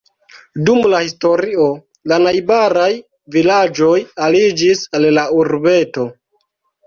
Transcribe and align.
Dum 0.67 0.77
la 0.91 0.99
historio 1.07 1.65
la 2.11 2.17
najbaraj 2.23 2.87
vilaĝoj 3.37 3.99
aliĝis 4.29 4.83
al 5.01 5.05
la 5.19 5.27
urbeto. 5.43 6.07